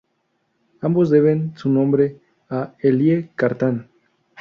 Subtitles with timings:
[0.81, 2.17] Ambos deben su nombre
[2.49, 3.87] a Élie Cartan.